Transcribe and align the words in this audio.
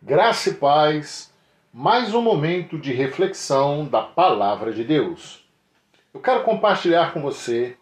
Graça 0.00 0.50
e 0.50 0.54
paz, 0.54 1.34
mais 1.72 2.14
um 2.14 2.22
momento 2.22 2.78
de 2.78 2.92
reflexão 2.92 3.84
da 3.84 4.00
Palavra 4.00 4.72
de 4.72 4.84
Deus. 4.84 5.44
Eu 6.14 6.20
quero 6.20 6.44
compartilhar 6.44 7.12
com 7.12 7.20
você 7.20 7.76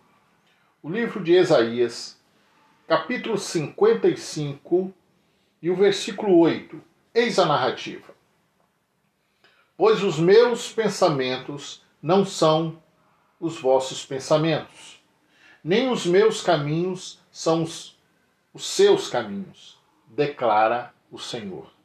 o 0.82 0.88
livro 0.88 1.22
de 1.22 1.34
Isaías, 1.34 2.18
capítulo 2.88 3.36
55 3.36 4.94
e 5.60 5.68
o 5.68 5.76
versículo 5.76 6.38
8. 6.38 6.80
Eis 7.14 7.38
a 7.38 7.44
narrativa. 7.44 8.14
Pois 9.76 10.02
os 10.02 10.18
meus 10.18 10.72
pensamentos 10.72 11.82
não 12.00 12.24
são 12.24 12.82
os 13.38 13.60
vossos 13.60 14.06
pensamentos, 14.06 15.02
nem 15.62 15.90
os 15.90 16.06
meus 16.06 16.42
caminhos 16.42 17.20
são 17.30 17.62
os, 17.62 17.94
os 18.54 18.66
seus 18.66 19.06
caminhos, 19.10 19.78
declara 20.08 20.94
o 21.12 21.18
Senhor. 21.18 21.75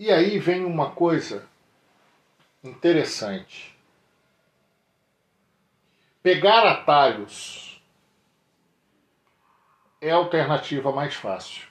E 0.00 0.10
aí 0.10 0.38
vem 0.38 0.64
uma 0.64 0.92
coisa 0.92 1.46
interessante. 2.64 3.78
Pegar 6.22 6.66
atalhos 6.66 7.84
é 10.00 10.10
a 10.10 10.14
alternativa 10.14 10.90
mais 10.90 11.14
fácil. 11.14 11.68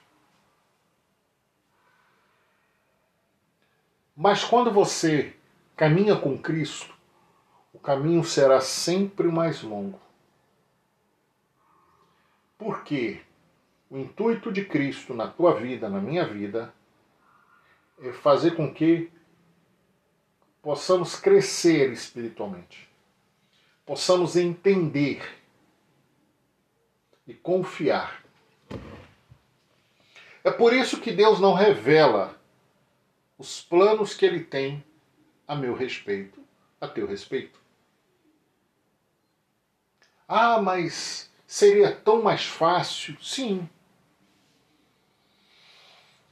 Mas 4.16 4.44
quando 4.44 4.72
você 4.72 5.36
caminha 5.76 6.16
com 6.16 6.38
Cristo, 6.38 6.96
o 7.74 7.80
caminho 7.80 8.24
será 8.24 8.62
sempre 8.62 9.28
mais 9.28 9.64
longo. 9.64 10.00
Porque 12.60 13.24
o 13.90 13.98
intuito 13.98 14.52
de 14.52 14.64
Cristo 14.66 15.16
na 15.16 15.28
tua 15.28 15.60
vida, 15.60 15.90
na 15.90 16.00
minha 16.00 16.28
vida, 16.28 16.72
fazer 18.22 18.56
com 18.56 18.74
que 18.74 19.12
possamos 20.62 21.16
crescer 21.16 21.92
espiritualmente, 21.92 22.90
possamos 23.86 24.36
entender 24.36 25.38
e 27.28 27.34
confiar. 27.34 28.24
É 30.44 30.52
por 30.52 30.74
isso 30.74 31.00
que 31.00 31.12
Deus 31.12 31.40
não 31.40 31.54
revela 31.54 32.40
os 33.38 33.62
planos 33.62 34.14
que 34.14 34.26
Ele 34.26 34.44
tem 34.44 34.84
a 35.48 35.56
meu 35.56 35.74
respeito, 35.74 36.44
a 36.80 36.88
teu 36.88 37.06
respeito. 37.06 37.60
Ah, 40.28 40.62
mas 40.62 41.30
seria 41.48 41.92
tão 41.92 42.22
mais 42.22 42.46
fácil? 42.46 43.18
Sim. 43.22 43.68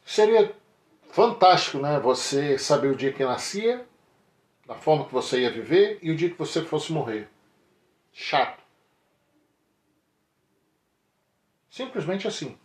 Seria 0.06 0.56
fantástico, 1.18 1.80
né? 1.80 2.00
Você 2.00 2.60
saber 2.60 2.90
o 2.90 2.96
dia 2.96 3.12
que 3.12 3.26
nascia, 3.26 3.84
da 4.68 4.76
forma 4.76 5.04
que 5.04 5.12
você 5.12 5.42
ia 5.42 5.50
viver 5.50 5.98
e 6.04 6.12
o 6.12 6.16
dia 6.16 6.30
que 6.30 6.38
você 6.38 6.64
fosse 6.64 6.94
morrer. 6.94 7.28
Chato. 8.14 8.62
Simplesmente 11.72 12.28
assim. 12.28 12.56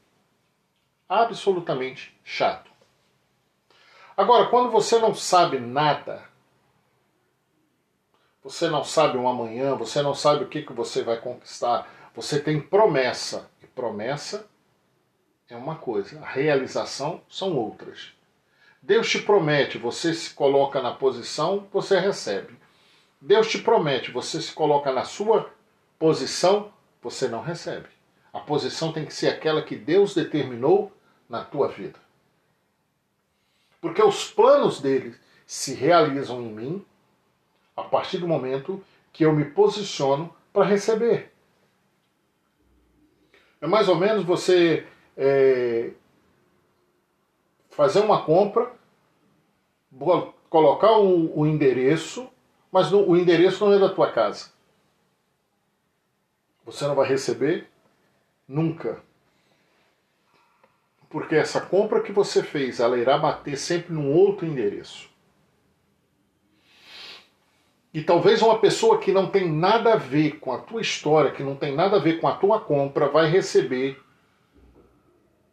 Absolutamente 1.09 2.15
chato. 2.23 2.71
Agora, 4.15 4.51
quando 4.51 4.71
você 4.71 4.99
não 4.99 5.15
sabe 5.15 5.59
nada, 5.59 6.23
você 8.45 8.69
não 8.69 8.85
sabe 8.85 9.17
um 9.17 9.27
amanhã, 9.27 9.75
você 9.75 10.03
não 10.03 10.15
sabe 10.15 10.45
o 10.45 10.49
que, 10.49 10.61
que 10.61 10.75
você 10.75 11.03
vai 11.03 11.19
conquistar, 11.19 11.89
você 12.15 12.39
tem 12.39 12.61
promessa. 12.61 13.51
E 13.63 13.67
promessa 13.67 14.47
é 15.49 15.57
uma 15.57 15.77
coisa, 15.77 16.21
a 16.21 16.27
realização 16.27 17.23
são 17.31 17.57
outras. 17.57 18.13
Deus 18.83 19.09
te 19.09 19.21
promete, 19.21 19.79
você 19.79 20.13
se 20.13 20.35
coloca 20.35 20.83
na 20.83 20.93
posição, 20.93 21.69
você 21.73 22.01
recebe. 22.01 22.59
Deus 23.21 23.49
te 23.49 23.59
promete, 23.59 24.11
você 24.11 24.43
se 24.43 24.53
coloca 24.53 24.91
na 24.91 25.05
sua 25.05 25.49
posição, 25.97 26.73
você 27.01 27.29
não 27.29 27.41
recebe. 27.41 27.87
A 28.33 28.41
posição 28.41 28.93
tem 28.93 29.07
que 29.07 29.15
ser 29.15 29.29
aquela 29.29 29.63
que 29.63 29.77
Deus 29.77 30.17
determinou 30.17 30.91
na 31.29 31.45
tua 31.45 31.69
vida. 31.69 31.99
Porque 33.81 34.03
os 34.03 34.29
planos 34.29 34.81
dele 34.81 35.15
se 35.47 35.75
realizam 35.75 36.41
em 36.41 36.53
mim 36.53 36.87
a 37.77 37.85
partir 37.85 38.19
do 38.19 38.27
momento 38.27 38.83
que 39.13 39.25
eu 39.25 39.33
me 39.33 39.45
posiciono 39.45 40.35
para 40.53 40.65
receber. 40.65 41.33
É 43.61 43.67
mais 43.69 43.89
ou 43.89 43.95
menos 43.95 44.25
você 44.25 44.87
é, 45.17 45.91
fazer 47.73 48.01
uma 48.01 48.23
compra, 48.23 48.71
colocar 50.49 50.99
o, 50.99 51.41
o 51.41 51.47
endereço, 51.47 52.29
mas 52.71 52.91
no, 52.91 53.09
o 53.09 53.17
endereço 53.17 53.65
não 53.65 53.75
é 53.75 53.79
da 53.79 53.89
tua 53.89 54.13
casa. 54.13 54.51
Você 56.65 56.87
não 56.87 56.95
vai 56.95 57.09
receber 57.09 57.69
nunca. 58.47 59.03
Porque 61.09 61.35
essa 61.35 61.61
compra 61.61 62.01
que 62.01 62.13
você 62.13 62.43
fez, 62.43 62.79
ela 62.79 62.97
irá 62.97 63.19
bater 63.19 63.57
sempre 63.57 63.93
num 63.93 64.13
outro 64.13 64.47
endereço. 64.47 65.11
E 67.93 68.03
talvez 68.03 68.41
uma 68.41 68.59
pessoa 68.59 68.99
que 68.99 69.13
não 69.13 69.31
tem 69.31 69.51
nada 69.51 69.93
a 69.93 69.97
ver 69.97 70.39
com 70.39 70.53
a 70.53 70.59
tua 70.59 70.81
história, 70.81 71.31
que 71.31 71.43
não 71.43 71.57
tem 71.57 71.75
nada 71.75 71.97
a 71.97 72.01
ver 72.01 72.21
com 72.21 72.29
a 72.29 72.37
tua 72.37 72.59
compra, 72.59 73.09
vai 73.09 73.29
receber 73.29 74.01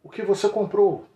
o 0.02 0.08
que 0.08 0.22
você 0.22 0.48
comprou. 0.48 1.09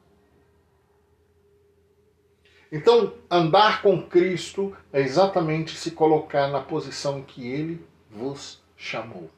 Então, 2.72 3.14
andar 3.30 3.82
com 3.82 4.02
Cristo 4.02 4.76
é 4.92 5.00
exatamente 5.00 5.76
se 5.76 5.90
colocar 5.92 6.48
na 6.48 6.60
posição 6.60 7.22
que 7.22 7.46
Ele 7.46 7.84
vos 8.10 8.62
chamou. 8.76 9.30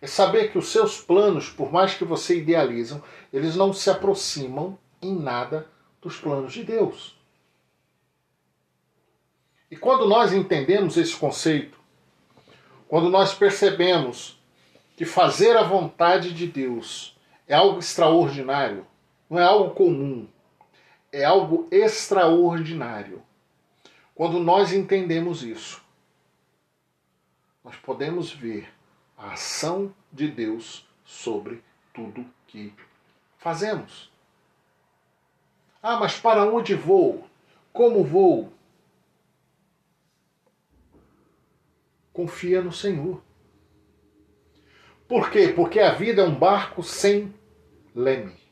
É 0.00 0.06
saber 0.06 0.52
que 0.52 0.58
os 0.58 0.68
seus 0.68 1.00
planos, 1.00 1.48
por 1.48 1.72
mais 1.72 1.94
que 1.94 2.04
você 2.04 2.38
idealizam, 2.38 3.02
eles 3.32 3.56
não 3.56 3.72
se 3.72 3.88
aproximam 3.88 4.78
em 5.00 5.14
nada 5.14 5.66
dos 6.00 6.16
planos 6.16 6.52
de 6.52 6.62
Deus. 6.62 7.16
E 9.70 9.76
quando 9.76 10.06
nós 10.06 10.32
entendemos 10.32 10.96
esse 10.96 11.16
conceito, 11.16 11.78
quando 12.86 13.10
nós 13.10 13.34
percebemos 13.34 14.40
que 14.96 15.04
fazer 15.04 15.56
a 15.56 15.62
vontade 15.62 16.32
de 16.32 16.46
Deus 16.46 17.16
é 17.48 17.54
algo 17.54 17.78
extraordinário, 17.78 18.86
não 19.28 19.38
é 19.38 19.42
algo 19.42 19.74
comum, 19.74 20.28
é 21.16 21.24
algo 21.24 21.66
extraordinário. 21.70 23.22
Quando 24.14 24.38
nós 24.38 24.70
entendemos 24.70 25.42
isso, 25.42 25.82
nós 27.64 27.74
podemos 27.76 28.30
ver 28.30 28.68
a 29.16 29.32
ação 29.32 29.94
de 30.12 30.28
Deus 30.28 30.86
sobre 31.06 31.64
tudo 31.94 32.26
que 32.46 32.70
fazemos. 33.38 34.12
Ah, 35.82 35.98
mas 35.98 36.20
para 36.20 36.44
onde 36.44 36.74
vou? 36.74 37.26
Como 37.72 38.04
vou? 38.04 38.52
Confia 42.12 42.60
no 42.60 42.72
Senhor. 42.72 43.22
Por 45.08 45.30
quê? 45.30 45.48
Porque 45.48 45.80
a 45.80 45.92
vida 45.94 46.20
é 46.20 46.26
um 46.26 46.34
barco 46.34 46.82
sem 46.82 47.34
leme. 47.94 48.45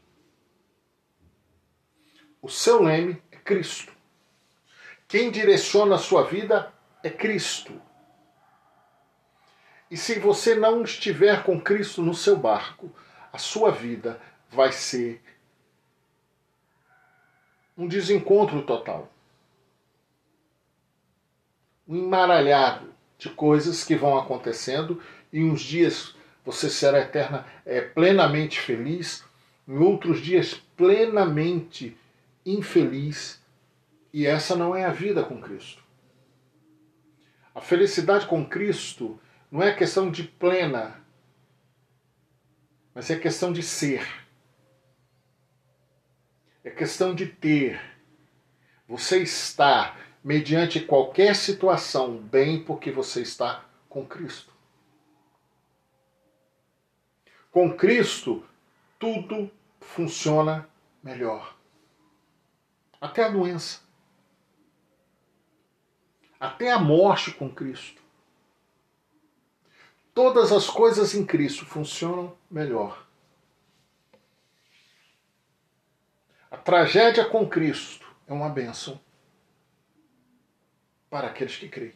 O 2.44 2.48
seu 2.50 2.82
leme 2.82 3.22
é 3.32 3.36
Cristo. 3.38 3.90
Quem 5.08 5.30
direciona 5.30 5.94
a 5.94 5.98
sua 5.98 6.24
vida 6.24 6.70
é 7.02 7.08
Cristo. 7.08 7.80
E 9.90 9.96
se 9.96 10.18
você 10.18 10.54
não 10.54 10.82
estiver 10.82 11.42
com 11.42 11.58
Cristo 11.58 12.02
no 12.02 12.12
seu 12.12 12.36
barco, 12.36 12.94
a 13.32 13.38
sua 13.38 13.70
vida 13.70 14.20
vai 14.50 14.72
ser 14.72 15.22
um 17.78 17.88
desencontro 17.88 18.60
total. 18.60 19.10
Um 21.88 21.96
emaralhado 21.96 22.92
de 23.16 23.30
coisas 23.30 23.84
que 23.84 23.96
vão 23.96 24.18
acontecendo 24.18 25.02
e 25.32 25.42
uns 25.42 25.62
dias 25.62 26.14
você 26.44 26.68
será 26.68 26.98
eterna, 26.98 27.46
é, 27.64 27.80
plenamente 27.80 28.60
feliz, 28.60 29.24
em 29.66 29.78
outros 29.78 30.20
dias 30.20 30.52
plenamente 30.76 31.96
infeliz, 32.44 33.42
e 34.12 34.26
essa 34.26 34.54
não 34.54 34.74
é 34.74 34.84
a 34.84 34.92
vida 34.92 35.24
com 35.24 35.40
Cristo. 35.40 35.82
A 37.54 37.60
felicidade 37.60 38.26
com 38.26 38.44
Cristo 38.44 39.20
não 39.50 39.62
é 39.62 39.72
questão 39.72 40.10
de 40.10 40.24
plena, 40.24 41.00
mas 42.94 43.10
é 43.10 43.18
questão 43.18 43.52
de 43.52 43.62
ser. 43.62 44.06
É 46.62 46.70
questão 46.70 47.14
de 47.14 47.26
ter. 47.26 47.80
Você 48.88 49.22
está, 49.22 49.96
mediante 50.22 50.80
qualquer 50.80 51.34
situação, 51.36 52.18
bem 52.18 52.62
porque 52.64 52.90
você 52.90 53.22
está 53.22 53.64
com 53.88 54.06
Cristo. 54.06 54.52
Com 57.50 57.76
Cristo, 57.76 58.44
tudo 58.98 59.50
funciona 59.80 60.68
melhor. 61.02 61.56
Até 63.00 63.24
a 63.24 63.28
doença. 63.28 63.80
Até 66.38 66.70
a 66.70 66.78
morte 66.78 67.32
com 67.32 67.50
Cristo. 67.50 68.02
Todas 70.12 70.52
as 70.52 70.68
coisas 70.68 71.14
em 71.14 71.26
Cristo 71.26 71.66
funcionam 71.66 72.36
melhor. 72.50 73.04
A 76.50 76.56
tragédia 76.56 77.24
com 77.24 77.48
Cristo 77.48 78.06
é 78.28 78.32
uma 78.32 78.48
bênção 78.48 79.00
para 81.10 81.28
aqueles 81.28 81.56
que 81.56 81.68
creem. 81.68 81.94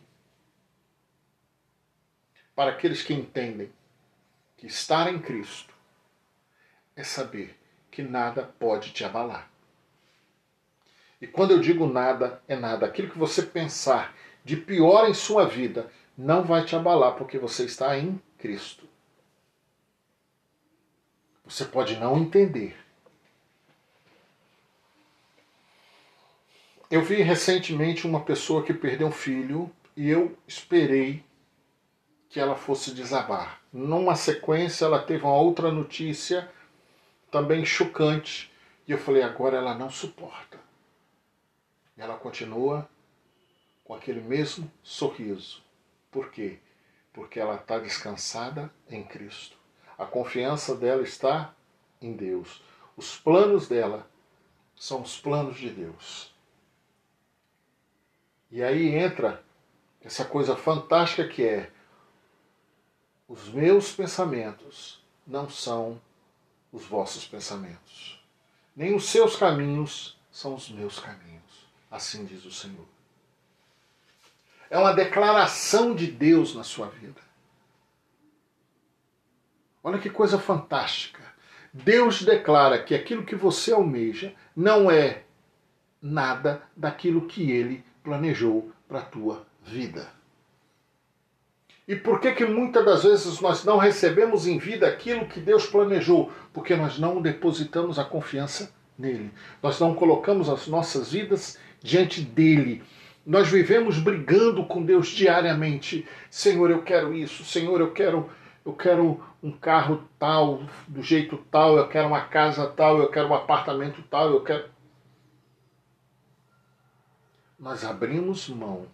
Para 2.55 2.73
aqueles 2.73 3.03
que 3.03 3.15
entendem 3.15 3.73
que 4.57 4.67
estar 4.67 5.13
em 5.13 5.21
Cristo 5.21 5.73
é 6.97 7.05
saber 7.05 7.57
que 7.89 8.03
nada 8.03 8.43
pode 8.43 8.93
te 8.93 9.05
abalar. 9.05 9.49
E 11.21 11.27
quando 11.27 11.51
eu 11.51 11.61
digo 11.61 11.87
nada, 11.87 12.41
é 12.47 12.55
nada. 12.55 12.87
Aquilo 12.87 13.11
que 13.11 13.19
você 13.19 13.43
pensar 13.43 14.15
de 14.45 14.57
pior 14.57 15.09
em 15.09 15.15
sua 15.15 15.47
vida 15.47 15.91
não 16.17 16.43
vai 16.43 16.65
te 16.65 16.77
abalar, 16.77 17.15
porque 17.15 17.39
você 17.39 17.65
está 17.65 17.99
em 17.99 18.21
Cristo. 18.39 18.87
Você 21.45 21.65
pode 21.65 21.97
não 21.97 22.17
entender. 22.19 22.77
Eu 26.91 27.03
vi 27.03 27.17
recentemente 27.17 28.07
uma 28.07 28.21
pessoa 28.21 28.63
que 28.63 28.73
perdeu 28.73 29.09
um 29.09 29.13
filho 29.13 29.71
e 29.97 30.09
eu 30.09 30.37
esperei 30.47 31.23
que 32.31 32.41
ela 32.41 32.55
fosse 32.55 32.93
desabar. 32.93 33.61
Numa 33.73 34.15
sequência, 34.15 34.85
ela 34.85 34.99
teve 34.99 35.25
uma 35.25 35.35
outra 35.35 35.71
notícia 35.71 36.51
também 37.31 37.65
chocante 37.65 38.51
e 38.87 38.93
eu 38.93 38.99
falei: 38.99 39.23
agora 39.23 39.59
ela 39.59 39.75
não 39.75 39.91
suporta. 39.91 40.68
Ela 41.99 42.17
continua 42.17 42.89
com 43.85 43.93
aquele 43.93 44.21
mesmo 44.21 44.71
sorriso. 44.83 45.63
Por 46.11 46.31
quê? 46.31 46.59
Porque 47.13 47.41
ela 47.41 47.57
está 47.57 47.79
descansada 47.79 48.73
em 48.89 49.03
Cristo. 49.03 49.57
A 49.99 50.07
confiança 50.07 50.77
dela 50.77 51.03
está 51.03 51.53
em 52.01 52.13
Deus. 52.13 52.63
Os 52.97 53.19
planos 53.19 53.69
dela 53.69 54.09
são 54.77 55.03
os 55.03 55.21
planos 55.21 55.59
de 55.59 55.71
Deus. 55.71 56.33
E 58.51 58.63
aí 58.63 58.95
entra 58.95 59.43
essa 60.01 60.25
coisa 60.25 60.57
fantástica 60.57 61.29
que 61.29 61.45
é 61.45 61.71
os 63.27 63.49
meus 63.49 63.93
pensamentos 63.93 65.05
não 65.27 65.51
são 65.51 66.01
os 66.73 66.85
vossos 66.85 67.27
pensamentos, 67.27 68.23
nem 68.75 68.95
os 68.95 69.05
seus 69.05 69.37
caminhos 69.37 70.19
são 70.31 70.55
os 70.55 70.71
meus 70.71 70.99
caminhos. 70.99 71.38
Assim 71.91 72.25
diz 72.25 72.45
o 72.45 72.51
Senhor. 72.51 72.87
É 74.71 74.79
uma 74.79 74.93
declaração 74.93 75.95
de 75.95 76.07
Deus 76.07 76.55
na 76.55 76.63
sua 76.63 76.89
vida. 76.89 77.21
Olha 79.83 79.99
que 79.99 80.11
coisa 80.11 80.39
fantástica. 80.39 81.23
Deus 81.73 82.23
declara 82.23 82.83
que 82.83 82.95
aquilo 82.95 83.25
que 83.25 83.35
você 83.35 83.73
almeja 83.73 84.35
não 84.55 84.91
é 84.91 85.23
nada 86.01 86.63
daquilo 86.77 87.27
que 87.27 87.51
ele 87.51 87.85
planejou 88.03 88.71
para 88.87 89.01
a 89.01 89.05
tua 89.05 89.47
vida. 89.63 90.11
E 91.87 91.97
por 91.97 92.21
que 92.21 92.33
que 92.33 92.45
muitas 92.45 92.85
das 92.85 93.03
vezes 93.03 93.41
nós 93.41 93.65
não 93.65 93.79
recebemos 93.79 94.47
em 94.47 94.59
vida 94.59 94.87
aquilo 94.87 95.27
que 95.27 95.41
Deus 95.41 95.67
planejou? 95.67 96.31
Porque 96.53 96.77
nós 96.77 96.99
não 96.99 97.23
depositamos 97.23 97.99
a 97.99 98.05
confiança 98.05 98.75
nele. 98.99 99.33
Nós 99.63 99.81
não 99.81 99.95
colocamos 99.95 100.51
as 100.51 100.67
nossas 100.67 101.13
vidas 101.13 101.59
diante 101.83 102.21
dele. 102.21 102.83
Nós 103.25 103.49
vivemos 103.49 103.99
brigando 103.99 104.65
com 104.65 104.85
Deus 104.85 105.09
diariamente. 105.09 106.07
Senhor, 106.31 106.71
eu 106.71 106.83
quero 106.83 107.15
isso. 107.15 107.45
Senhor, 107.45 107.81
eu 107.81 107.93
quero 107.93 108.31
eu 108.69 108.75
quero 108.75 109.25
um 109.43 109.51
carro 109.51 110.07
tal, 110.19 110.63
do 110.87 111.03
jeito 111.03 111.39
tal, 111.51 111.79
eu 111.79 111.89
quero 111.89 112.09
uma 112.09 112.27
casa 112.27 112.67
tal, 112.67 112.99
eu 112.99 113.09
quero 113.11 113.29
um 113.29 113.35
apartamento 113.35 114.03
tal, 114.11 114.31
eu 114.31 114.43
quero 114.43 114.69
Nós 117.59 117.83
abrimos 117.83 118.47
mão 118.51 118.87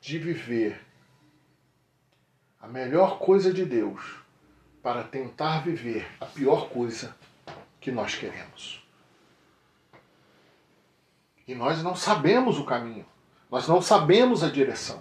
de 0.00 0.18
viver 0.18 0.80
a 2.58 2.66
melhor 2.66 3.18
coisa 3.18 3.52
de 3.52 3.66
Deus 3.66 4.18
para 4.82 5.04
tentar 5.04 5.60
viver 5.60 6.06
a 6.18 6.24
pior 6.24 6.70
coisa 6.70 7.14
que 7.80 7.90
nós 7.90 8.14
queremos. 8.14 8.85
E 11.46 11.54
nós 11.54 11.82
não 11.82 11.94
sabemos 11.94 12.58
o 12.58 12.64
caminho, 12.64 13.06
nós 13.50 13.68
não 13.68 13.80
sabemos 13.80 14.42
a 14.42 14.48
direção. 14.48 15.00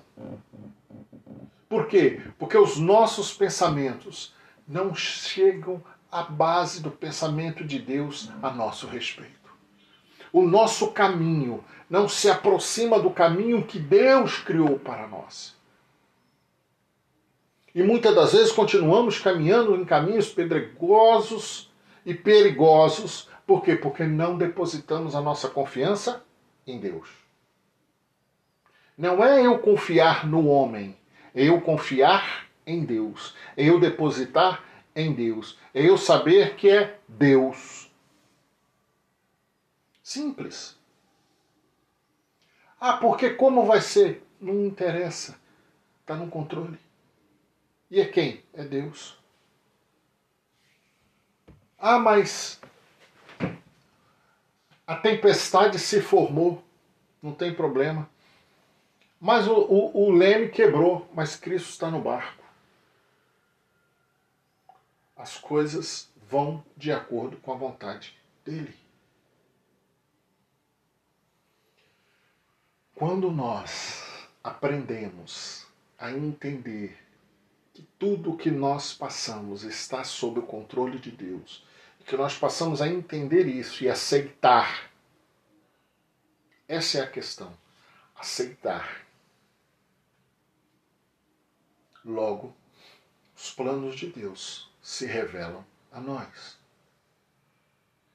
Por 1.68 1.88
quê? 1.88 2.22
Porque 2.38 2.58
os 2.58 2.78
nossos 2.78 3.34
pensamentos 3.34 4.34
não 4.68 4.94
chegam 4.94 5.84
à 6.12 6.22
base 6.22 6.82
do 6.82 6.92
pensamento 6.92 7.64
de 7.64 7.80
Deus 7.80 8.30
a 8.44 8.52
nosso 8.52 8.86
respeito. 8.86 9.34
O 10.32 10.44
nosso 10.44 10.92
caminho 10.92 11.64
não 11.90 12.08
se 12.08 12.30
aproxima 12.30 13.00
do 13.00 13.10
caminho 13.10 13.66
que 13.66 13.80
Deus 13.80 14.38
criou 14.38 14.78
para 14.78 15.08
nós. 15.08 15.56
E 17.74 17.82
muitas 17.82 18.14
das 18.14 18.34
vezes 18.34 18.52
continuamos 18.52 19.20
caminhando 19.20 19.76
em 19.76 19.84
caminhos 19.84 20.30
pedregosos 20.30 21.72
e 22.06 22.14
perigosos. 22.14 23.30
Por 23.48 23.64
quê? 23.64 23.76
Porque 23.76 24.04
não 24.06 24.38
depositamos 24.38 25.16
a 25.16 25.22
nossa 25.22 25.50
confiança 25.50 26.25
em 26.66 26.80
Deus. 26.80 27.10
Não 28.98 29.24
é 29.24 29.46
eu 29.46 29.60
confiar 29.60 30.26
no 30.26 30.48
homem, 30.48 30.98
é 31.34 31.44
eu 31.44 31.60
confiar 31.62 32.48
em 32.66 32.84
Deus, 32.84 33.36
é 33.58 33.66
eu 33.66 33.80
depositar 33.80 34.64
em 34.96 35.14
Deus, 35.14 35.60
é 35.74 35.84
eu 35.88 35.98
saber 35.98 36.56
que 36.56 36.70
é 36.70 36.98
Deus. 37.08 37.92
Simples. 40.02 40.78
Ah, 42.80 42.98
porque 42.98 43.32
como 43.32 43.66
vai 43.66 43.82
ser? 43.82 44.26
Não 44.40 44.66
interessa. 44.66 45.40
Está 46.02 46.16
no 46.16 46.30
controle. 46.30 46.78
E 47.90 48.00
é 48.00 48.06
quem? 48.06 48.44
É 48.54 48.64
Deus. 48.64 49.18
Ah, 51.78 52.00
mas 52.00 52.62
a 54.88 54.96
tempestade 54.96 55.80
se 55.80 56.02
formou, 56.02 56.64
não 57.22 57.34
tem 57.34 57.54
problema. 57.54 58.10
Mas 59.20 59.48
o, 59.48 59.54
o, 59.54 60.08
o 60.08 60.12
leme 60.12 60.50
quebrou, 60.50 61.10
mas 61.14 61.36
Cristo 61.36 61.70
está 61.70 61.90
no 61.90 62.02
barco. 62.02 62.44
As 65.16 65.38
coisas 65.38 66.12
vão 66.30 66.64
de 66.76 66.92
acordo 66.92 67.38
com 67.38 67.52
a 67.52 67.58
vontade 67.58 68.16
dele. 68.44 68.76
Quando 72.94 73.32
nós 73.32 74.28
aprendemos 74.44 75.66
a 75.98 76.12
entender 76.12 76.98
que 77.74 77.82
tudo 77.98 78.32
o 78.32 78.38
que 78.38 78.52
nós 78.52 78.94
passamos 78.94 79.64
está 79.64 80.04
sob 80.04 80.40
o 80.40 80.44
controle 80.44 81.00
de 81.00 81.12
Deus, 81.12 81.66
que 82.06 82.16
nós 82.16 82.38
passamos 82.38 82.82
a 82.82 82.88
entender 82.88 83.48
isso 83.48 83.84
e 83.84 83.90
aceitar. 83.90 84.90
Essa 86.68 87.00
é 87.00 87.02
a 87.02 87.10
questão. 87.10 87.56
Aceitar. 88.16 89.06
Logo, 92.04 92.56
os 93.36 93.52
planos 93.52 93.96
de 93.96 94.08
Deus 94.08 94.72
se 94.82 95.06
revelam 95.06 95.66
a 95.92 96.00
nós. 96.00 96.58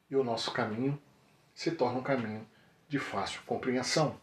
E 0.08 0.16
o 0.16 0.24
nosso 0.24 0.52
caminho 0.52 1.00
se 1.54 1.70
torna 1.72 1.98
um 1.98 2.02
caminho 2.02 2.48
de 2.88 2.98
fácil 2.98 3.42
compreensão. 3.42 4.20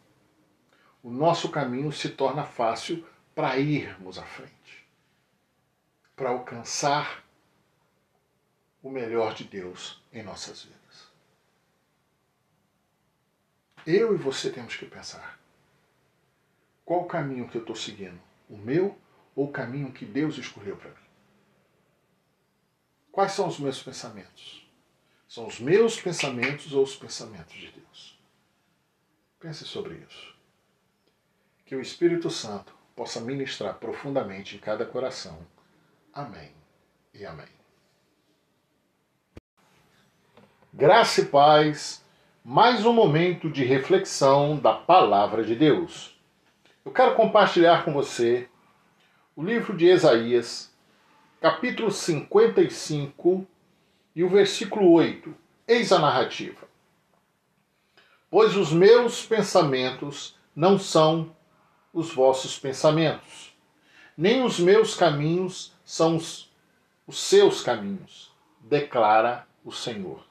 O 1.03 1.09
nosso 1.09 1.49
caminho 1.49 1.91
se 1.91 2.09
torna 2.09 2.43
fácil 2.45 3.05
para 3.35 3.57
irmos 3.57 4.17
à 4.17 4.23
frente 4.23 4.57
para 6.17 6.31
alcançar 6.31 7.23
o 8.81 8.89
melhor 8.89 9.33
de 9.33 9.43
Deus 9.43 10.01
em 10.11 10.23
nossas 10.23 10.63
vidas. 10.63 11.07
Eu 13.85 14.13
e 14.13 14.17
você 14.17 14.49
temos 14.51 14.75
que 14.75 14.85
pensar: 14.85 15.39
qual 16.85 17.01
o 17.01 17.07
caminho 17.07 17.47
que 17.47 17.57
eu 17.57 17.61
estou 17.61 17.75
seguindo? 17.75 18.19
O 18.49 18.57
meu 18.57 18.97
ou 19.35 19.45
o 19.45 19.51
caminho 19.51 19.91
que 19.91 20.05
Deus 20.05 20.37
escolheu 20.37 20.77
para 20.77 20.89
mim? 20.89 21.07
Quais 23.11 23.31
são 23.31 23.47
os 23.47 23.59
meus 23.59 23.81
pensamentos? 23.81 24.67
São 25.27 25.47
os 25.47 25.59
meus 25.59 25.99
pensamentos 25.99 26.71
ou 26.73 26.83
os 26.83 26.95
pensamentos 26.95 27.55
de 27.55 27.71
Deus? 27.71 28.19
Pense 29.39 29.65
sobre 29.65 29.95
isso. 29.95 30.35
Que 31.65 31.75
o 31.75 31.81
Espírito 31.81 32.29
Santo 32.29 32.73
possa 32.95 33.19
ministrar 33.19 33.75
profundamente 33.75 34.55
em 34.55 34.59
cada 34.59 34.85
coração 34.85 35.45
Amém 36.17 36.51
e 37.13 37.23
amém. 37.27 37.56
Graça 40.79 41.21
e 41.21 41.25
paz, 41.25 42.05
mais 42.45 42.85
um 42.85 42.93
momento 42.93 43.49
de 43.49 43.63
reflexão 43.65 44.59
da 44.59 44.73
Palavra 44.73 45.43
de 45.43 45.55
Deus. 45.55 46.15
Eu 46.85 46.91
quero 46.91 47.15
compartilhar 47.15 47.83
com 47.83 47.91
você 47.91 48.47
o 49.35 49.43
livro 49.43 49.75
de 49.75 49.87
Isaías, 49.87 50.71
capítulo 51.41 51.89
55 51.89 53.43
e 54.15 54.23
o 54.23 54.29
versículo 54.29 54.91
8. 54.91 55.33
Eis 55.67 55.91
a 55.91 55.97
narrativa. 55.97 56.67
Pois 58.29 58.55
os 58.55 58.71
meus 58.71 59.25
pensamentos 59.25 60.37
não 60.55 60.77
são 60.77 61.35
os 61.91 62.13
vossos 62.13 62.59
pensamentos, 62.59 63.51
nem 64.15 64.43
os 64.43 64.59
meus 64.59 64.93
caminhos 64.93 65.73
são 65.83 66.17
os, 66.17 66.51
os 67.07 67.19
seus 67.19 67.63
caminhos, 67.63 68.31
declara 68.61 69.47
o 69.65 69.71
Senhor. 69.71 70.26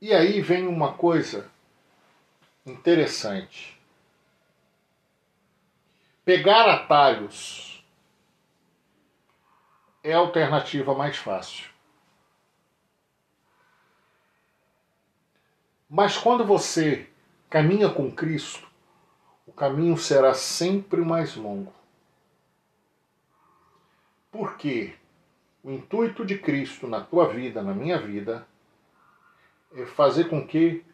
E 0.00 0.14
aí 0.14 0.40
vem 0.40 0.66
uma 0.66 0.94
coisa 0.94 1.50
interessante. 2.64 3.78
Pegar 6.24 6.66
atalhos 6.68 7.84
é 10.02 10.14
a 10.14 10.18
alternativa 10.18 10.94
mais 10.94 11.18
fácil. 11.18 11.68
Mas 15.88 16.16
quando 16.16 16.46
você 16.46 17.10
caminha 17.50 17.90
com 17.90 18.10
Cristo, 18.10 18.70
o 19.44 19.52
caminho 19.52 19.98
será 19.98 20.32
sempre 20.32 21.00
mais 21.00 21.34
longo. 21.34 21.74
Porque 24.30 24.94
o 25.62 25.70
intuito 25.70 26.24
de 26.24 26.38
Cristo 26.38 26.86
na 26.86 27.00
tua 27.00 27.28
vida, 27.28 27.60
na 27.60 27.74
minha 27.74 27.98
vida, 27.98 28.46
fazer 29.94 30.28
com 30.28 30.46
que 30.46 30.84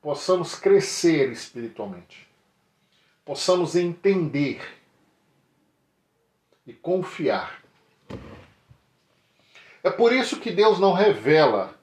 possamos 0.00 0.54
crescer 0.54 1.30
espiritualmente, 1.30 2.28
possamos 3.24 3.74
entender 3.74 4.60
e 6.66 6.72
confiar. 6.72 7.62
É 9.82 9.90
por 9.90 10.12
isso 10.12 10.40
que 10.40 10.50
Deus 10.50 10.80
não 10.80 10.92
revela 10.92 11.78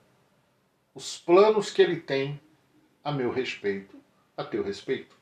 os 0.93 1.17
planos 1.17 1.71
que 1.71 1.81
Ele 1.81 1.99
tem 1.99 2.39
a 3.03 3.11
meu 3.11 3.31
respeito, 3.31 3.97
a 4.35 4.43
teu 4.43 4.63
respeito. 4.63 5.15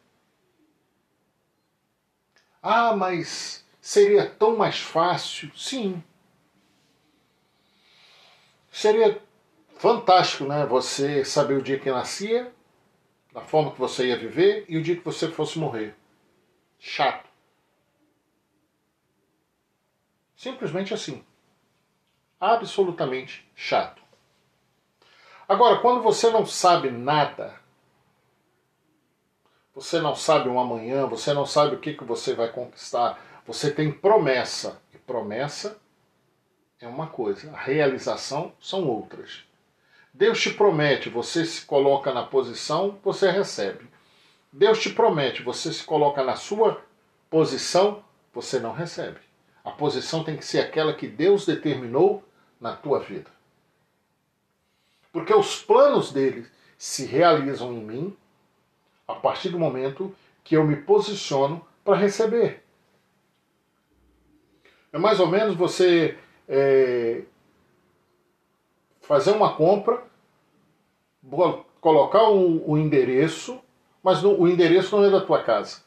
Ah, 2.61 2.95
mas 2.95 3.65
seria 3.79 4.29
tão 4.29 4.55
mais 4.55 4.79
fácil? 4.79 5.51
Sim. 5.55 6.03
Seria 8.71 9.21
fantástico, 9.81 10.45
né? 10.45 10.63
Você 10.67 11.25
saber 11.25 11.55
o 11.55 11.61
dia 11.61 11.79
que 11.79 11.89
nascia, 11.89 12.53
da 13.33 13.41
forma 13.41 13.71
que 13.71 13.79
você 13.79 14.09
ia 14.09 14.17
viver 14.17 14.63
e 14.69 14.77
o 14.77 14.83
dia 14.83 14.95
que 14.95 15.03
você 15.03 15.27
fosse 15.27 15.57
morrer. 15.57 15.95
Chato. 16.77 17.27
Simplesmente 20.35 20.93
assim. 20.93 21.25
Absolutamente 22.39 23.49
chato. 23.55 24.03
Agora, 25.49 25.79
quando 25.79 26.03
você 26.03 26.29
não 26.29 26.45
sabe 26.45 26.91
nada, 26.91 27.59
você 29.73 29.99
não 29.99 30.15
sabe 30.15 30.47
um 30.47 30.59
amanhã, 30.59 31.07
você 31.07 31.33
não 31.33 31.45
sabe 31.45 31.75
o 31.75 31.79
que, 31.79 31.95
que 31.95 32.03
você 32.03 32.35
vai 32.35 32.51
conquistar, 32.51 33.19
você 33.47 33.71
tem 33.71 33.91
promessa. 33.91 34.79
E 34.93 34.99
promessa 34.99 35.79
é 36.79 36.87
uma 36.87 37.07
coisa, 37.07 37.51
a 37.51 37.57
realização 37.57 38.53
são 38.59 38.87
outras. 38.87 39.49
Deus 40.13 40.41
te 40.41 40.51
promete, 40.51 41.09
você 41.09 41.45
se 41.45 41.65
coloca 41.65 42.13
na 42.13 42.23
posição, 42.23 42.99
você 43.03 43.29
recebe. 43.31 43.89
Deus 44.51 44.79
te 44.79 44.89
promete, 44.89 45.41
você 45.41 45.71
se 45.71 45.83
coloca 45.83 46.23
na 46.23 46.35
sua 46.35 46.83
posição, 47.29 48.03
você 48.33 48.59
não 48.59 48.73
recebe. 48.73 49.19
A 49.63 49.71
posição 49.71 50.23
tem 50.23 50.35
que 50.35 50.45
ser 50.45 50.59
aquela 50.59 50.93
que 50.93 51.07
Deus 51.07 51.45
determinou 51.45 52.23
na 52.59 52.75
tua 52.75 52.99
vida. 52.99 53.29
Porque 55.11 55.33
os 55.33 55.61
planos 55.61 56.11
dele 56.11 56.45
se 56.77 57.05
realizam 57.05 57.71
em 57.73 57.83
mim 57.83 58.17
a 59.07 59.15
partir 59.15 59.49
do 59.49 59.59
momento 59.59 60.15
que 60.43 60.55
eu 60.55 60.63
me 60.65 60.75
posiciono 60.75 61.65
para 61.83 61.97
receber. 61.97 62.63
É 64.91 64.97
mais 64.97 65.19
ou 65.19 65.27
menos 65.27 65.55
você 65.55 66.17
é, 66.47 67.21
fazer 69.11 69.31
uma 69.31 69.57
compra, 69.57 70.01
colocar 71.81 72.29
o, 72.29 72.71
o 72.71 72.77
endereço, 72.77 73.59
mas 74.01 74.23
no, 74.23 74.39
o 74.39 74.47
endereço 74.47 74.95
não 74.95 75.03
é 75.03 75.09
da 75.09 75.19
tua 75.19 75.43
casa. 75.43 75.81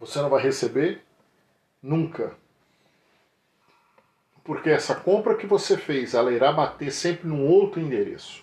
Você 0.00 0.20
não 0.20 0.28
vai 0.28 0.42
receber 0.42 1.04
nunca. 1.80 2.34
Porque 4.42 4.68
essa 4.68 4.96
compra 4.96 5.36
que 5.36 5.46
você 5.46 5.78
fez, 5.78 6.14
ela 6.14 6.32
irá 6.32 6.50
bater 6.50 6.90
sempre 6.90 7.28
num 7.28 7.46
outro 7.46 7.80
endereço. 7.80 8.42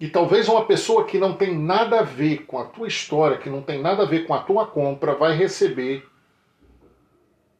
E 0.00 0.08
talvez 0.08 0.48
uma 0.48 0.64
pessoa 0.64 1.04
que 1.04 1.16
não 1.16 1.36
tem 1.36 1.56
nada 1.56 2.00
a 2.00 2.02
ver 2.02 2.38
com 2.46 2.58
a 2.58 2.64
tua 2.64 2.88
história, 2.88 3.38
que 3.38 3.48
não 3.48 3.62
tem 3.62 3.80
nada 3.80 4.02
a 4.02 4.06
ver 4.06 4.26
com 4.26 4.34
a 4.34 4.42
tua 4.42 4.66
compra, 4.66 5.14
vai 5.14 5.36
receber 5.36 6.04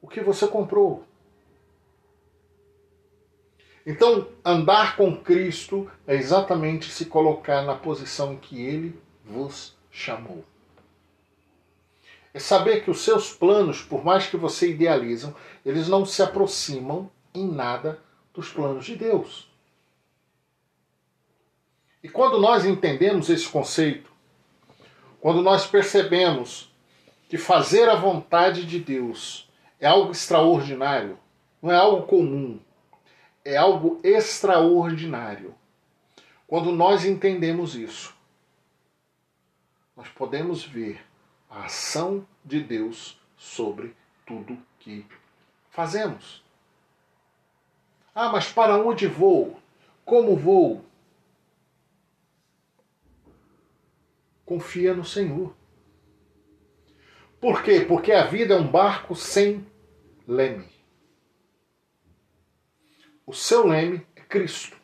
o 0.03 0.09
que 0.09 0.21
você 0.21 0.49
comprou. 0.49 1.07
Então, 3.87 4.27
andar 4.45 4.97
com 4.97 5.17
Cristo 5.17 5.89
é 6.09 6.17
exatamente 6.17 6.91
se 6.91 7.07
colocar 7.07 7.63
na 7.63 7.77
posição 7.77 8.37
que 8.37 8.61
Ele 8.61 9.01
vos 9.25 9.77
chamou. 9.93 10.45
É 12.35 12.41
saber 12.41 12.83
que 12.83 12.91
os 12.91 13.03
seus 13.03 13.33
planos, 13.33 13.81
por 13.81 14.05
mais 14.05 14.27
que 14.27 14.37
você 14.37 14.73
idealizam, 14.73 15.33
eles 15.65 15.87
não 15.87 16.05
se 16.05 16.21
aproximam 16.21 17.09
em 17.33 17.47
nada 17.47 18.01
dos 18.35 18.49
planos 18.51 18.85
de 18.85 18.97
Deus. 18.97 19.49
E 22.03 22.09
quando 22.09 22.41
nós 22.41 22.65
entendemos 22.65 23.31
esse 23.31 23.49
conceito, 23.49 24.11
quando 25.21 25.41
nós 25.43 25.65
percebemos 25.65 26.75
que 27.29 27.39
fazer 27.39 27.89
a 27.89 27.95
vontade 27.95 28.67
de 28.67 28.81
Deus 28.81 29.49
é 29.81 29.87
algo 29.87 30.11
extraordinário, 30.11 31.19
não 31.63 31.71
é 31.71 31.77
algo 31.77 32.07
comum, 32.07 32.61
é 33.47 33.57
algo 33.57 34.01
extraordinário. 34.03 35.55
Quando 36.49 36.73
nós 36.73 37.05
entendemos 37.05 37.77
isso, 37.77 38.13
nós 39.97 40.09
podemos 40.09 40.65
ver 40.65 41.01
a 41.49 41.67
ação 41.67 42.27
de 42.45 42.61
Deus 42.61 43.21
sobre 43.37 43.95
tudo 44.27 44.59
que 44.81 45.07
fazemos. 45.71 46.45
Ah, 48.13 48.31
mas 48.31 48.53
para 48.53 48.77
onde 48.77 49.07
vou? 49.07 49.61
Como 50.05 50.37
vou? 50.37 50.85
Confia 54.45 54.93
no 54.93 55.05
Senhor. 55.05 55.55
Por 57.41 57.63
quê? 57.63 57.81
Porque 57.81 58.11
a 58.11 58.25
vida 58.25 58.55
é 58.55 58.57
um 58.57 58.67
barco 58.67 59.15
sem 59.15 59.65
leme. 60.27 60.76
O 63.27 63.33
seu 63.33 63.67
leme 63.67 64.07
é 64.15 64.21
Cristo. 64.21 64.77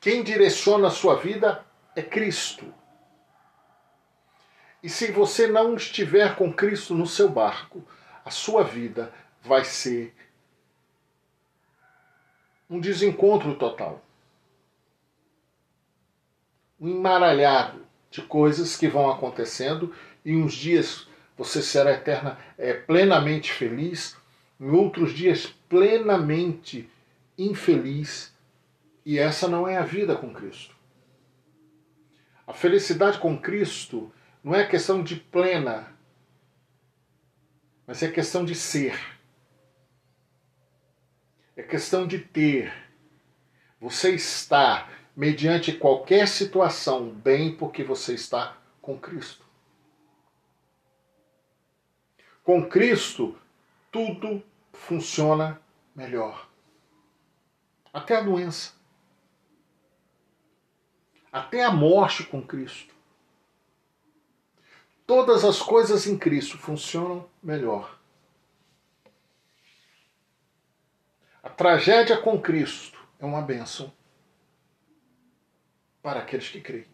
Quem 0.00 0.22
direciona 0.22 0.86
a 0.86 0.90
sua 0.92 1.16
vida 1.16 1.66
é 1.96 2.02
Cristo. 2.02 2.72
E 4.80 4.88
se 4.88 5.10
você 5.10 5.48
não 5.48 5.74
estiver 5.74 6.36
com 6.36 6.52
Cristo 6.52 6.94
no 6.94 7.08
seu 7.08 7.28
barco, 7.28 7.84
a 8.24 8.30
sua 8.30 8.62
vida 8.62 9.12
vai 9.42 9.64
ser 9.64 10.14
um 12.70 12.78
desencontro 12.78 13.56
total. 13.56 14.00
Um 16.80 16.88
embaralhado 16.88 17.84
de 18.10 18.22
coisas 18.22 18.76
que 18.76 18.86
vão 18.86 19.10
acontecendo 19.10 19.92
e 20.24 20.36
uns 20.36 20.54
dias 20.54 21.08
você 21.36 21.60
será 21.60 21.92
eterna, 21.92 22.38
é, 22.56 22.72
plenamente 22.72 23.52
feliz, 23.52 24.16
em 24.60 24.70
outros 24.70 25.12
dias 25.12 25.46
plenamente 25.68 26.88
infeliz, 27.36 28.34
e 29.04 29.18
essa 29.18 29.48
não 29.48 29.66
é 29.68 29.76
a 29.76 29.84
vida 29.84 30.16
com 30.16 30.32
Cristo. 30.32 30.74
A 32.46 32.52
felicidade 32.52 33.18
com 33.18 33.38
Cristo 33.38 34.12
não 34.42 34.54
é 34.54 34.66
questão 34.66 35.02
de 35.02 35.16
plena, 35.16 35.92
mas 37.86 38.02
é 38.02 38.10
questão 38.10 38.44
de 38.44 38.54
ser. 38.54 38.98
É 41.56 41.62
questão 41.62 42.06
de 42.06 42.18
ter. 42.18 42.72
Você 43.80 44.14
está, 44.14 44.88
mediante 45.16 45.72
qualquer 45.72 46.26
situação, 46.28 47.10
bem 47.10 47.54
porque 47.54 47.82
você 47.82 48.14
está 48.14 48.58
com 48.80 48.98
Cristo. 48.98 49.44
Com 52.42 52.68
Cristo, 52.68 53.38
tudo 53.90 54.42
funciona 54.72 55.60
melhor. 55.94 56.53
Até 57.94 58.16
a 58.16 58.20
doença. 58.20 58.72
Até 61.30 61.62
a 61.62 61.70
morte 61.70 62.24
com 62.24 62.44
Cristo. 62.44 62.92
Todas 65.06 65.44
as 65.44 65.62
coisas 65.62 66.04
em 66.08 66.18
Cristo 66.18 66.58
funcionam 66.58 67.30
melhor. 67.40 67.96
A 71.40 71.48
tragédia 71.48 72.20
com 72.20 72.40
Cristo 72.40 72.98
é 73.20 73.24
uma 73.24 73.42
bênção 73.42 73.92
para 76.02 76.18
aqueles 76.18 76.48
que 76.48 76.60
creem. 76.60 76.88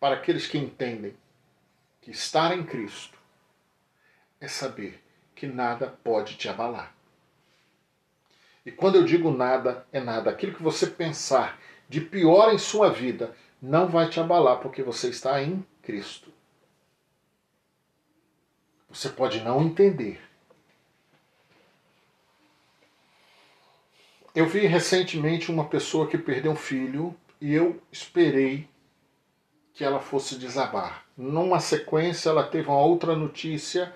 Para 0.00 0.16
aqueles 0.16 0.48
que 0.48 0.58
entendem 0.58 1.16
que 2.00 2.10
estar 2.10 2.56
em 2.56 2.64
Cristo 2.64 3.16
é 4.40 4.48
saber 4.48 5.00
que 5.36 5.46
nada 5.46 5.86
pode 5.86 6.36
te 6.36 6.48
abalar. 6.48 6.99
E 8.64 8.70
quando 8.70 8.96
eu 8.96 9.04
digo 9.04 9.30
nada, 9.30 9.86
é 9.92 10.00
nada. 10.00 10.30
Aquilo 10.30 10.54
que 10.54 10.62
você 10.62 10.86
pensar 10.86 11.58
de 11.88 12.00
pior 12.00 12.52
em 12.52 12.58
sua 12.58 12.90
vida 12.90 13.34
não 13.60 13.88
vai 13.88 14.08
te 14.08 14.20
abalar, 14.20 14.58
porque 14.58 14.82
você 14.82 15.08
está 15.08 15.42
em 15.42 15.64
Cristo. 15.82 16.32
Você 18.88 19.08
pode 19.08 19.40
não 19.40 19.62
entender. 19.62 20.20
Eu 24.34 24.46
vi 24.46 24.66
recentemente 24.66 25.50
uma 25.50 25.64
pessoa 25.64 26.06
que 26.06 26.16
perdeu 26.16 26.52
um 26.52 26.56
filho 26.56 27.16
e 27.40 27.52
eu 27.52 27.82
esperei 27.90 28.68
que 29.74 29.84
ela 29.84 30.00
fosse 30.00 30.36
desabar. 30.36 31.04
Numa 31.16 31.58
sequência, 31.58 32.30
ela 32.30 32.44
teve 32.44 32.68
uma 32.68 32.80
outra 32.80 33.16
notícia 33.16 33.94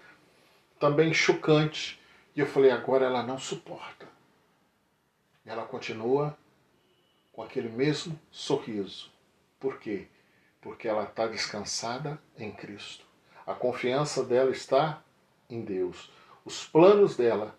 também 0.78 1.12
chocante 1.14 2.00
e 2.35 2.40
eu 2.40 2.47
falei: 2.47 2.71
agora 2.71 3.06
ela 3.06 3.23
não 3.23 3.38
suporta. 3.38 4.13
Ela 5.45 5.65
continua 5.65 6.37
com 7.33 7.43
aquele 7.43 7.69
mesmo 7.69 8.19
sorriso. 8.31 9.11
Por 9.61 9.79
quê? 9.79 10.09
Porque 10.61 10.89
ela 10.89 11.05
está 11.05 11.27
descansada 11.27 12.21
em 12.37 12.53
Cristo. 12.53 13.05
A 13.47 13.55
confiança 13.55 14.25
dela 14.25 14.51
está 14.51 15.03
em 15.51 15.63
Deus. 15.63 16.11
Os 16.45 16.65
planos 16.67 17.17
dela 17.17 17.59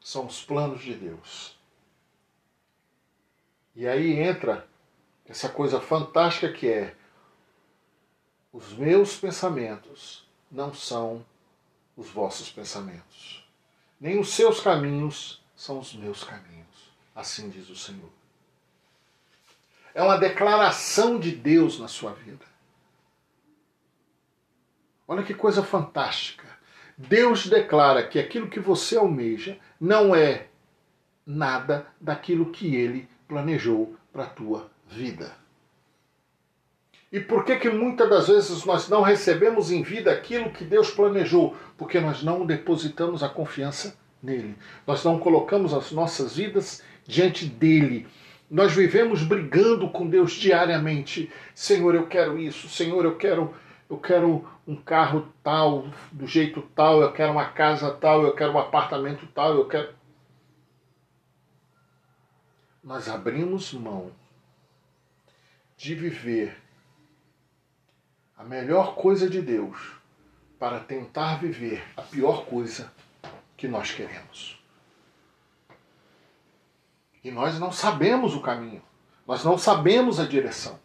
são 0.00 0.26
os 0.26 0.42
planos 0.42 0.80
de 0.80 0.94
Deus. 0.94 1.58
E 3.74 3.86
aí 3.86 4.18
entra 4.18 4.66
essa 5.26 5.48
coisa 5.48 5.80
fantástica 5.80 6.52
que 6.52 6.68
é 6.68 6.96
os 8.52 8.72
meus 8.72 9.16
pensamentos 9.16 10.28
não 10.50 10.74
são 10.74 11.24
os 11.96 12.10
vossos 12.10 12.50
pensamentos, 12.50 13.46
nem 14.00 14.18
os 14.18 14.30
seus 14.30 14.60
caminhos 14.60 15.40
são 15.54 15.78
os 15.78 15.94
meus 15.94 16.24
caminhos. 16.24 16.69
Assim 17.14 17.48
diz 17.48 17.68
o 17.68 17.76
Senhor. 17.76 18.10
É 19.94 20.02
uma 20.02 20.16
declaração 20.16 21.18
de 21.18 21.32
Deus 21.32 21.78
na 21.78 21.88
sua 21.88 22.12
vida. 22.12 22.44
Olha 25.06 25.22
que 25.22 25.34
coisa 25.34 25.62
fantástica. 25.62 26.46
Deus 26.96 27.46
declara 27.46 28.06
que 28.06 28.18
aquilo 28.18 28.48
que 28.48 28.60
você 28.60 28.96
almeja 28.96 29.58
não 29.80 30.14
é 30.14 30.46
nada 31.26 31.86
daquilo 32.00 32.52
que 32.52 32.76
ele 32.76 33.08
planejou 33.26 33.96
para 34.12 34.24
a 34.24 34.28
tua 34.28 34.70
vida. 34.88 35.34
E 37.12 37.18
por 37.18 37.44
que 37.44 37.56
que 37.56 37.68
muitas 37.68 38.08
das 38.08 38.28
vezes 38.28 38.64
nós 38.64 38.88
não 38.88 39.02
recebemos 39.02 39.72
em 39.72 39.82
vida 39.82 40.12
aquilo 40.12 40.52
que 40.52 40.64
Deus 40.64 40.92
planejou? 40.92 41.56
Porque 41.76 41.98
nós 41.98 42.22
não 42.22 42.46
depositamos 42.46 43.22
a 43.24 43.28
confiança 43.28 43.98
nele. 44.22 44.56
Nós 44.86 45.02
não 45.02 45.18
colocamos 45.18 45.74
as 45.74 45.90
nossas 45.90 46.36
vidas 46.36 46.82
diante 47.10 47.44
dele. 47.44 48.06
Nós 48.50 48.72
vivemos 48.72 49.22
brigando 49.22 49.88
com 49.90 50.08
Deus 50.08 50.32
diariamente. 50.32 51.30
Senhor, 51.54 51.94
eu 51.94 52.06
quero 52.06 52.38
isso. 52.38 52.68
Senhor, 52.68 53.04
eu 53.04 53.16
quero 53.16 53.54
eu 53.88 53.98
quero 53.98 54.48
um 54.64 54.76
carro 54.76 55.32
tal, 55.42 55.88
do 56.12 56.24
jeito 56.24 56.62
tal, 56.76 57.02
eu 57.02 57.12
quero 57.12 57.32
uma 57.32 57.48
casa 57.48 57.90
tal, 57.90 58.22
eu 58.22 58.32
quero 58.36 58.52
um 58.52 58.58
apartamento 58.58 59.26
tal, 59.34 59.56
eu 59.56 59.66
quero 59.66 59.92
Nós 62.84 63.08
abrimos 63.08 63.72
mão 63.72 64.12
de 65.76 65.94
viver 65.96 66.56
a 68.36 68.44
melhor 68.44 68.94
coisa 68.94 69.28
de 69.28 69.42
Deus 69.42 69.96
para 70.56 70.78
tentar 70.78 71.40
viver 71.40 71.82
a 71.96 72.02
pior 72.02 72.46
coisa 72.46 72.92
que 73.56 73.66
nós 73.66 73.90
queremos. 73.90 74.59
E 77.22 77.30
nós 77.30 77.58
não 77.58 77.70
sabemos 77.70 78.34
o 78.34 78.40
caminho, 78.40 78.82
nós 79.26 79.44
não 79.44 79.58
sabemos 79.58 80.18
a 80.18 80.26
direção. 80.26 80.78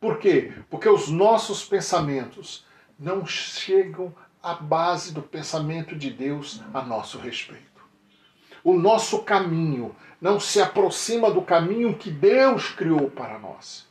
Por 0.00 0.18
quê? 0.18 0.52
Porque 0.68 0.88
os 0.88 1.08
nossos 1.08 1.64
pensamentos 1.64 2.66
não 2.98 3.24
chegam 3.24 4.14
à 4.42 4.54
base 4.54 5.12
do 5.12 5.22
pensamento 5.22 5.96
de 5.96 6.10
Deus 6.10 6.60
a 6.74 6.82
nosso 6.82 7.18
respeito. 7.18 7.82
O 8.62 8.74
nosso 8.74 9.22
caminho 9.22 9.94
não 10.20 10.38
se 10.38 10.60
aproxima 10.60 11.30
do 11.30 11.42
caminho 11.42 11.96
que 11.96 12.10
Deus 12.10 12.68
criou 12.70 13.10
para 13.10 13.38
nós. 13.38 13.86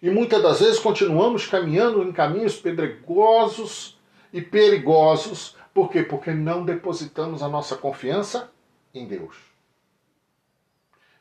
E 0.00 0.08
muitas 0.08 0.42
das 0.42 0.60
vezes 0.60 0.78
continuamos 0.78 1.46
caminhando 1.46 2.02
em 2.02 2.12
caminhos 2.12 2.56
pedregosos 2.56 3.98
e 4.32 4.40
perigosos. 4.40 5.56
Por 5.74 5.90
quê? 5.90 6.02
Porque 6.02 6.32
não 6.32 6.64
depositamos 6.64 7.42
a 7.42 7.48
nossa 7.48 7.76
confiança 7.76 8.50
em 8.94 9.06
Deus. 9.06 9.36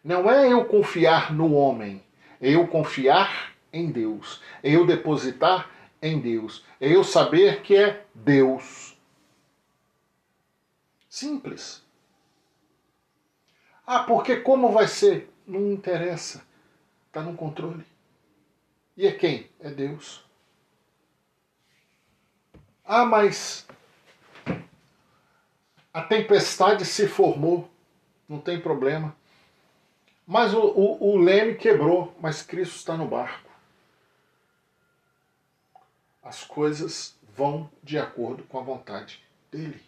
Não 0.03 0.29
é 0.29 0.51
eu 0.51 0.65
confiar 0.65 1.33
no 1.33 1.53
homem, 1.53 2.03
é 2.39 2.55
eu 2.55 2.67
confiar 2.67 3.53
em 3.71 3.91
Deus, 3.91 4.41
é 4.63 4.71
eu 4.75 4.85
depositar 4.85 5.69
em 6.01 6.19
Deus, 6.19 6.65
é 6.79 6.89
eu 6.93 7.03
saber 7.03 7.61
que 7.61 7.75
é 7.75 8.05
Deus. 8.15 8.97
Simples. 11.09 11.83
Ah, 13.85 14.03
porque 14.03 14.37
como 14.37 14.71
vai 14.71 14.87
ser? 14.87 15.29
Não 15.45 15.71
interessa. 15.71 16.45
Está 17.07 17.21
no 17.21 17.35
controle. 17.35 17.83
E 18.95 19.07
é 19.07 19.11
quem? 19.11 19.49
É 19.59 19.71
Deus. 19.71 20.23
Ah, 22.85 23.05
mas 23.05 23.67
a 25.93 26.01
tempestade 26.01 26.85
se 26.85 27.07
formou, 27.07 27.69
não 28.27 28.39
tem 28.39 28.59
problema. 28.59 29.15
Mas 30.25 30.53
o, 30.53 30.59
o, 30.59 31.13
o 31.13 31.17
leme 31.17 31.55
quebrou, 31.55 32.15
mas 32.21 32.43
Cristo 32.43 32.75
está 32.75 32.95
no 32.95 33.07
barco. 33.07 33.49
As 36.21 36.43
coisas 36.43 37.15
vão 37.35 37.69
de 37.81 37.97
acordo 37.97 38.43
com 38.43 38.59
a 38.59 38.63
vontade 38.63 39.23
dele. 39.51 39.81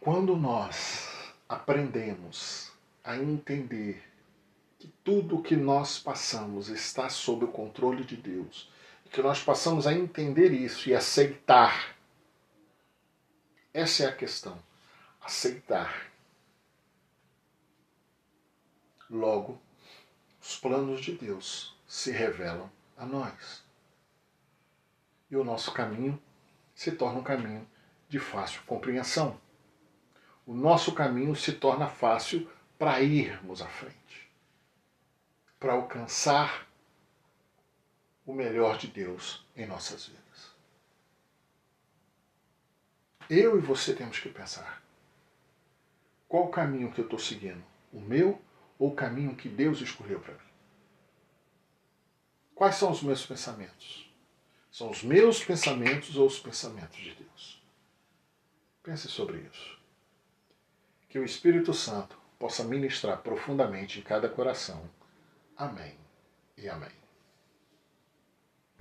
Quando 0.00 0.36
nós 0.36 1.32
aprendemos 1.48 2.70
a 3.02 3.16
entender 3.16 4.02
que 4.78 4.88
tudo 5.02 5.38
o 5.38 5.42
que 5.42 5.56
nós 5.56 5.98
passamos 5.98 6.68
está 6.68 7.08
sob 7.08 7.46
o 7.46 7.48
controle 7.48 8.04
de 8.04 8.16
Deus, 8.16 8.70
que 9.10 9.22
nós 9.22 9.42
passamos 9.42 9.86
a 9.86 9.92
entender 9.92 10.52
isso 10.52 10.88
e 10.88 10.94
aceitar. 10.94 11.96
Essa 13.72 14.04
é 14.04 14.06
a 14.06 14.14
questão. 14.14 14.58
Aceitar. 15.20 16.06
Logo, 19.10 19.60
os 20.40 20.58
planos 20.58 21.00
de 21.00 21.12
Deus 21.12 21.76
se 21.86 22.10
revelam 22.10 22.70
a 22.96 23.06
nós. 23.06 23.62
E 25.30 25.36
o 25.36 25.44
nosso 25.44 25.72
caminho 25.72 26.20
se 26.74 26.92
torna 26.92 27.20
um 27.20 27.24
caminho 27.24 27.68
de 28.08 28.18
fácil 28.18 28.62
compreensão. 28.64 29.40
O 30.46 30.54
nosso 30.54 30.92
caminho 30.94 31.34
se 31.36 31.52
torna 31.52 31.88
fácil 31.88 32.50
para 32.78 33.00
irmos 33.02 33.60
à 33.60 33.66
frente 33.66 34.28
para 35.58 35.72
alcançar 35.72 36.67
o 38.28 38.34
melhor 38.34 38.76
de 38.76 38.88
Deus 38.88 39.42
em 39.56 39.66
nossas 39.66 40.06
vidas. 40.06 40.52
Eu 43.28 43.58
e 43.58 43.60
você 43.60 43.94
temos 43.94 44.20
que 44.20 44.28
pensar: 44.28 44.82
qual 46.28 46.44
o 46.44 46.50
caminho 46.50 46.92
que 46.92 47.00
eu 47.00 47.04
estou 47.04 47.18
seguindo? 47.18 47.64
O 47.90 48.00
meu 48.00 48.38
ou 48.78 48.90
o 48.90 48.94
caminho 48.94 49.34
que 49.34 49.48
Deus 49.48 49.80
escolheu 49.80 50.20
para 50.20 50.34
mim? 50.34 50.40
Quais 52.54 52.74
são 52.74 52.90
os 52.90 53.02
meus 53.02 53.24
pensamentos? 53.24 54.12
São 54.70 54.90
os 54.90 55.02
meus 55.02 55.42
pensamentos 55.42 56.14
ou 56.16 56.26
os 56.26 56.38
pensamentos 56.38 56.98
de 56.98 57.14
Deus? 57.14 57.62
Pense 58.82 59.08
sobre 59.08 59.38
isso. 59.38 59.78
Que 61.08 61.18
o 61.18 61.24
Espírito 61.24 61.72
Santo 61.72 62.18
possa 62.38 62.62
ministrar 62.62 63.22
profundamente 63.22 63.98
em 63.98 64.02
cada 64.02 64.28
coração 64.28 64.88
Amém 65.56 65.96
e 66.56 66.68
amém. 66.68 66.97